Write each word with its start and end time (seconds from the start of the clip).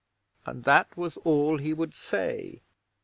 And 0.47 0.63
that 0.63 0.97
was 0.97 1.17
all 1.17 1.59
he 1.59 1.73
would 1.75 1.93
say. 1.93 2.63